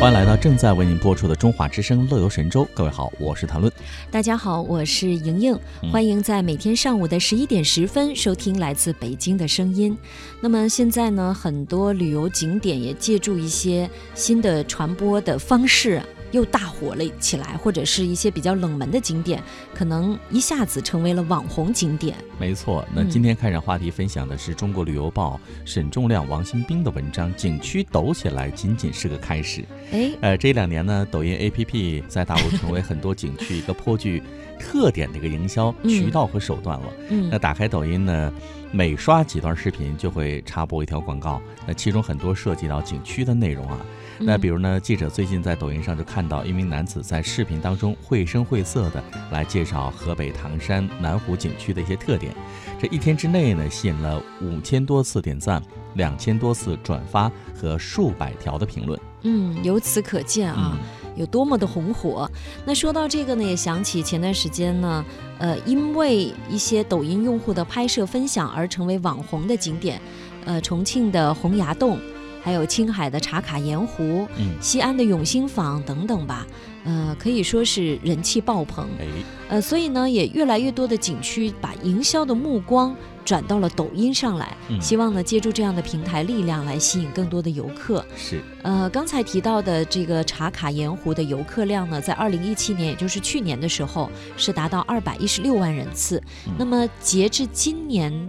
[0.00, 2.64] 欢迎来到正在为您播出的《中华之声·乐游神州》。
[2.72, 3.70] 各位好，我是谭论。
[4.10, 5.54] 大家好，我是莹莹。
[5.82, 9.94] 嗯欢迎在每天上午的十一点十分收听来自北京的声音。
[10.40, 16.00] 那么现在呢，很多旅游景点也借助一些新的传播的方式。
[16.32, 19.42] 又大火了起来，或者是一些比较冷门的景点，
[19.74, 22.16] 可能一下子成为了网红景点。
[22.38, 29.60] 没错，那嗯今天开展话题分享的是中国旅游报沈仲亮、王新兵的文章《景区抖起来仅仅是个开始》。
[29.92, 34.22] 哎，呃，这两年呢，抖音 APP 在大陆成为很多景区一个颇具
[34.60, 36.86] 特点的一个营销嗯渠道和手段了。
[37.08, 38.32] 嗯那嗯打开抖音呢，
[38.70, 43.78] 每刷几段视频就会插播一条广告，那其中很多涉及到景区的内容啊。
[44.22, 52.34] 那比如呢，记者最近在抖音上就看到一名男子在视频当中绘声绘色的来介绍河北唐山南湖景区的一些特点。
[52.78, 55.62] 这一天之内呢，吸引了五千多次点赞、
[55.94, 59.00] 两千多次转发和数百条的评论。
[59.22, 60.78] 嗯，由此可见啊。
[60.78, 62.30] 嗯有多么的红火。
[62.64, 65.04] 那说到这个呢，也想起前段时间呢，
[65.38, 70.00] 呃，因为一些抖音用户的拍摄分享而成为网红的景点，
[70.44, 71.98] 呃，重庆的洪崖洞，
[72.42, 76.46] 还有青海的茶卡盐湖、嗯，西安的永兴坊等等吧，
[76.84, 78.88] 呃，可以说是人气爆棚。
[78.98, 79.06] 哎，
[79.48, 88.04] 呃，所以呢，也越来越多的景区把营销的目光转到了抖音上来，嗯希望呢，借助这样的平台力量来吸引更多的游客。
[88.16, 96.22] 是，呃，刚才提到的这个茶卡盐湖的游客量呢，在二零一七年，也就是去年的时候，是达到二百一十六万人次。
[96.46, 98.28] 嗯那么截至今年，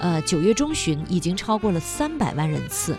[0.00, 2.96] 呃九月中旬，已经超过了三百万人次。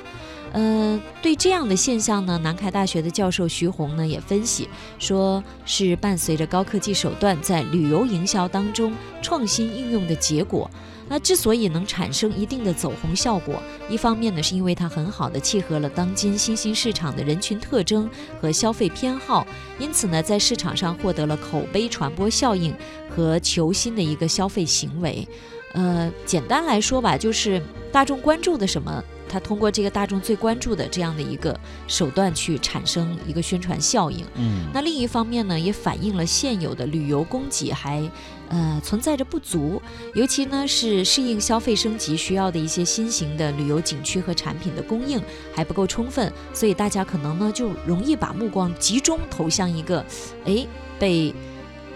[0.56, 10.72] 呃，对这样的现象呢，南开大学的教授徐红呢也分析说，是伴随着高科技手段在旅游营销当中创新应用的结果。
[11.10, 19.46] 那之所以能产生一定的走红效果，一方面呢，是因为它很好的契合了当今新兴市场的人群特征和消费偏好，
[19.78, 22.74] 因此呢，在市场上获得了口碑传播效应
[23.10, 25.28] 和求新的一个消费行为。
[25.74, 27.62] 呃，简单来说吧，就是
[27.92, 29.04] 大众关注的什么，
[29.36, 31.60] 它通过这个大众最关注的这样的一个
[31.90, 34.26] 手段去产生一个宣传效应。
[34.36, 38.10] 嗯，那另一方面呢，也反映了现有的旅游供给还
[38.48, 39.82] 呃存在着不足，
[40.14, 45.22] 尤其呢是适应消费升级需要的一些新型的旅游景区和产品的供应
[45.54, 50.06] 还不够充分，所以大家可能呢就容易把目光集中投向一个，
[50.46, 50.66] 哎
[50.98, 51.36] 被。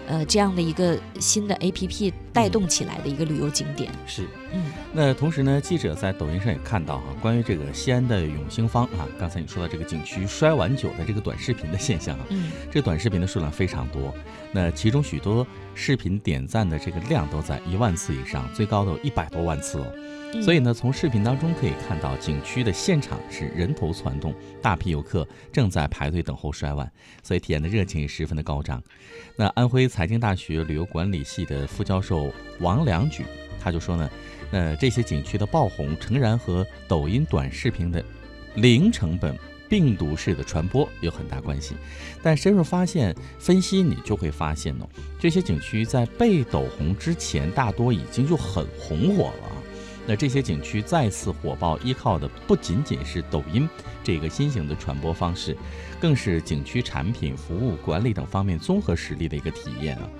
[0.06, 4.26] 呃，这样的一个新的 A P P 带动起来的一个旅游景点，是。
[4.52, 14.12] 嗯那同时呢，记者在抖音上也看到哈、关于这个西安的永兴坊啊，刚才你说到这个景区摔碗酒的这个短视频的现象啊，嗯这短视频的数量非常多，
[14.52, 19.86] 那其中许多视频点赞的这个量都在一万次以上，最高的有一百多万次哦。
[20.32, 26.90] 嗯，所以呢，从视频当中可以看到，景区的现场是人头攒动，大批游客正在排队等候摔碗，
[27.22, 28.82] 所以体验的热情也十分的高涨。
[29.36, 32.19] 那安徽财经大学旅游管理系的副教授
[32.58, 33.24] 王良举
[33.60, 34.10] 他就说呢，
[34.50, 38.04] 那这些景区的爆红诚然和抖音短视频的
[38.54, 39.36] 零成本。
[39.70, 41.76] 病毒式的传播有很大关系，
[42.24, 49.52] 但深入发现分析，你就会发现哦，这些景区在被抖红之前，大多已经就很红火了。
[50.08, 53.68] 那这些景区再次火爆，依靠的不仅仅是抖音
[54.02, 55.56] 这个新型的传播方式，
[56.00, 60.10] 更是景区产品、服务、管理等方面综合实力的一个体验啊。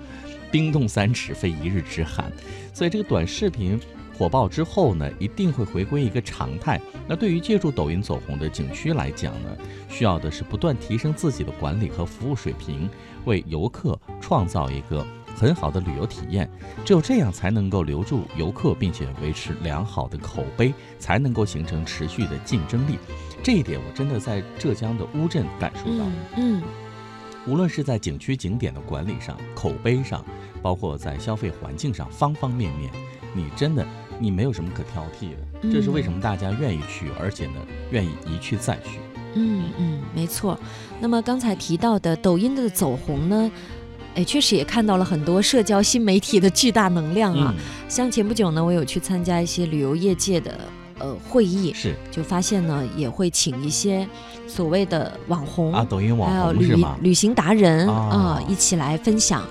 [0.51, 2.31] 冰冻三尺，非一日之寒。
[2.73, 3.79] 所以这个短视频
[4.17, 6.79] 火爆之后呢，一定会回归一个常态。
[7.07, 9.57] 那对于借助抖音走红的景区来讲呢，
[9.89, 12.89] 需要的是不断提升自己的管理和服务水平，
[13.25, 16.49] 为游客创造一个很好的旅游体验。
[16.85, 22.97] 只有这样才能够留住游客，并且维持良好的口碑，才能够形成持续的竞争力。
[23.43, 26.05] 这一点我真的在浙江的乌镇感受到。
[26.05, 26.63] 嗯嗯
[27.47, 30.23] 无论是在景区景点的管理上、口碑上，
[30.61, 32.91] 包括在消费环境上，方方面面，
[33.33, 33.85] 你真的
[34.19, 35.71] 你没有什么可挑剔的。
[35.71, 37.53] 这是为什么大家愿意去，而且呢
[37.89, 38.99] 愿意一去再去。
[39.33, 40.59] 嗯嗯，没错。
[40.99, 43.51] 那么刚才提到的抖音的走红呢，
[44.13, 47.53] 哎，确实也看到了很多社交新媒体的巨大能量啊。
[47.57, 50.59] 嗯，像前不久呢，我有去参加一些旅游业界的
[51.01, 54.07] 呃会议，是就发现呢，也会请一些
[54.47, 56.95] 所谓的网红，啊，抖音网还有旅红？
[57.01, 59.43] 旅行达人啊啊、一起来分享，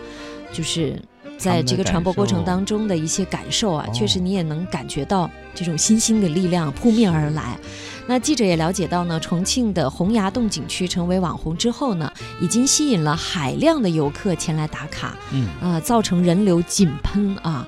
[0.52, 1.00] 就是
[1.36, 7.58] 在这个传播过程当中的一些感受啊，哦确实你也能感觉到这种新兴的力量扑面而来。
[8.06, 17.66] 那记者也了解到呢，重庆的洪崖洞景区成为网红之后呢，已经吸引了海量的游客前来打卡，嗯，啊、造成人流井喷啊。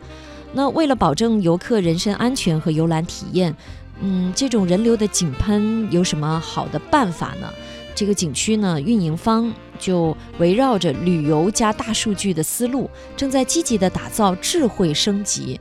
[0.53, 3.55] 那为了保证游客人身安全和游览体验，
[4.01, 7.49] 嗯，这种人流的井喷有什么好的办法呢？
[7.95, 15.61] 这个景区呢，运营方就围绕着旅游加大数据的思路，正在积极的打造智慧升级。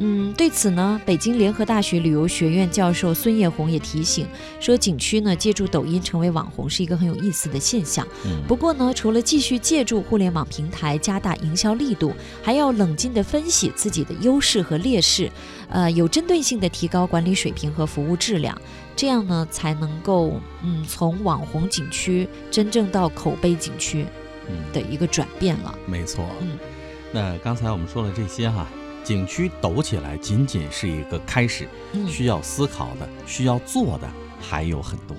[0.00, 4.26] 嗯，对此呢，北京联合大学旅游学院教授孙叶红也提醒
[4.60, 8.06] 说，景区呢借助抖音成为网红是一个很有意思的现象。
[8.24, 12.12] 嗯，不过呢，除了继续借助互联网平台加大营销力度，
[12.42, 15.30] 还要冷静地分析自己的优势和劣势，
[15.68, 18.56] 呃，有针对性地提高管理水平和服务质量，
[18.94, 24.06] 这样呢才能够嗯从网红景区真正到口碑景区
[24.48, 25.76] 嗯，的一个转变了。
[25.86, 26.24] 没错。
[26.40, 26.56] 嗯，
[27.12, 28.66] 那刚才我们说了这些哈，
[29.08, 34.06] 景区抖起来仅仅是一个开始，嗯，需要思考的、需要做的
[34.38, 35.16] 还有很多。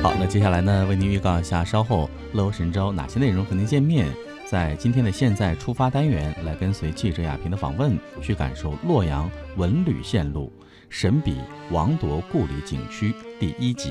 [0.00, 4.06] 好，那接下来呢，为您预告一下，稍后乐游神州哪些内容和您见面。
[4.48, 10.52] 在今天的现在出发单元，来跟随记者亚平的访问，去感受洛阳文旅线路
[10.88, 11.38] 神笔
[11.72, 13.90] 王铎故里景区第一集。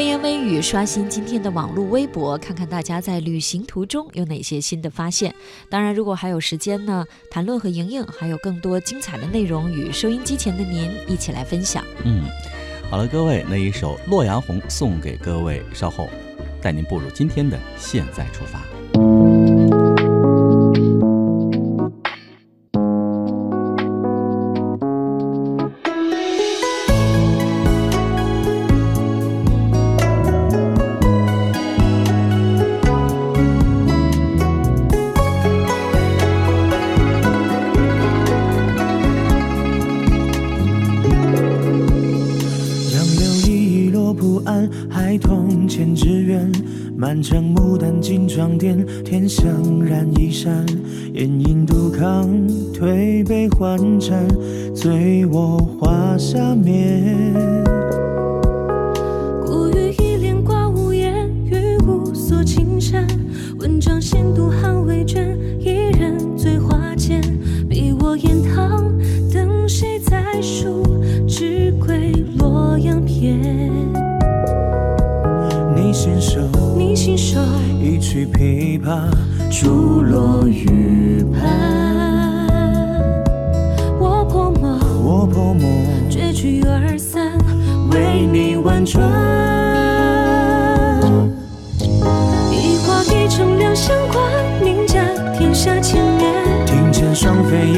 [0.00, 5.34] 微言微语刷新今天的网络微博，看看大家在旅行途中有哪些新的发现。
[5.68, 11.84] 当然，如果还有时间呢，谈论和莹莹还有更多精彩的内容与收音机前的您一起来分享。
[12.04, 12.24] 嗯，
[12.90, 16.08] 好了，各位，那一首《洛阳红》送给各位，稍后
[16.62, 18.69] 带您步入今天的现在出发。
[44.44, 46.50] 岸，孩童牵志远。
[46.96, 50.66] 满城牡丹金装点，天香染衣衫。
[51.14, 52.28] 烟影杜康，
[52.74, 54.28] 推杯换盏，
[54.74, 57.79] 醉卧花下眠。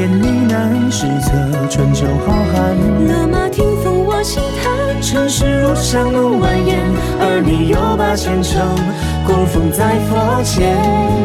[0.03, 1.31] 双飞燕呢喃，史册
[1.69, 3.07] 春秋浩瀚。
[3.07, 6.75] 勒马听风我轻叹，尘世如香浓蜿蜒，
[7.19, 8.61] 而你又把前程
[9.25, 10.75] 供奉在佛前。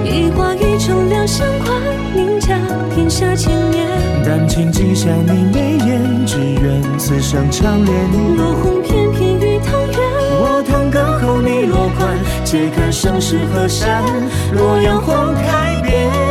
[0.04, 1.74] 一花一城两相宽，
[2.14, 2.56] 名家
[2.94, 3.88] 天下千年。
[4.24, 7.94] 丹青记下你眉眼，只愿此生长恋。
[8.36, 9.98] 落红翩翩于桃源，
[10.40, 14.04] 我弹歌后你落款，且看盛世河山，
[14.52, 16.27] 洛阳花开遍。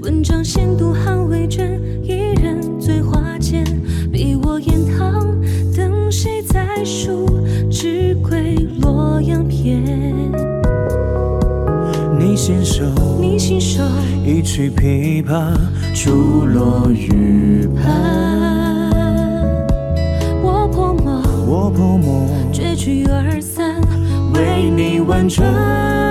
[0.00, 3.64] 文章闲读寒未卷，一人醉花间。
[4.10, 5.34] 比我言堂，
[5.74, 7.26] 等谁再书？
[7.70, 9.82] 只归洛阳篇。
[12.18, 12.84] 你信手
[13.20, 13.82] 你信手
[14.24, 15.54] 一曲琵琶，
[15.94, 18.90] 珠落玉盘。
[20.42, 23.80] 我泼墨我泼墨，绝句二三，
[24.34, 26.01] 为你婉转。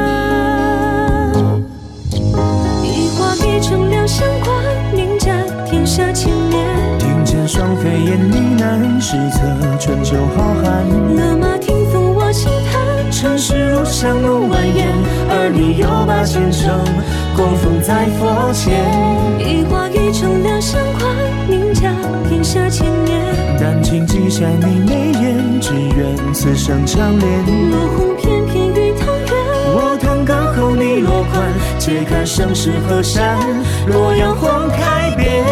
[3.71, 4.53] 画一城两相关，
[4.93, 5.31] 名家
[5.65, 6.67] 天下千年。
[6.99, 9.39] 听见双飞燕呢喃，史册
[9.79, 11.15] 春秋浩瀚。
[11.15, 14.85] 勒马听风我轻叹，尘世如香浓蜿蜒，
[15.29, 16.83] 而你又把前程
[17.35, 18.83] 供奉在佛前。
[19.39, 21.15] 一花一城两相关，
[21.47, 21.93] 名家
[22.29, 23.21] 天下千年。
[23.57, 27.45] 丹青记下你眉眼，只愿此生长恋。
[27.71, 28.70] 落红翩翩
[30.21, 33.39] 我弹歌后你落款，揭开盛世河山，
[33.87, 35.43] 洛阳红开遍。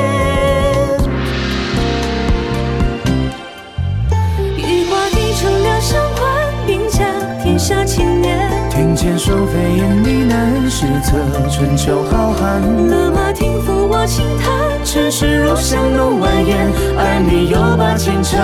[4.57, 6.29] 一画一城两相关，
[6.67, 7.03] 名家
[7.41, 8.37] 天下千年。
[8.69, 11.17] 听见双飞燕呢喃，史册，
[11.49, 12.89] 春秋浩瀚。
[12.89, 16.55] 勒马听风我轻弹，尘世如香浓蜿蜒，
[16.95, 18.39] 而你又把前程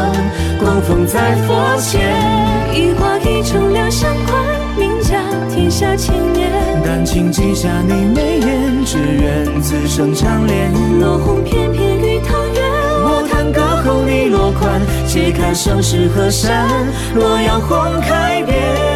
[0.60, 2.02] 供奉在佛前。
[2.74, 4.55] 一花一城两相宽，
[5.50, 6.52] 天下千年。
[6.84, 10.72] 丹青记下你眉眼，只愿此生长恋。
[11.00, 12.64] 落红翩翩玉堂园，
[13.04, 16.68] 我弹歌后你落款，且看盛世河山，
[17.16, 18.95] 洛阳红开遍。